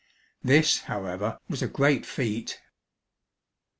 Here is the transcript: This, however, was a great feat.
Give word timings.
This, 0.43 0.79
however, 0.79 1.37
was 1.47 1.61
a 1.61 1.67
great 1.67 2.07
feat. 2.07 2.59